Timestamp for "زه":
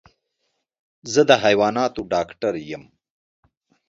1.13-1.21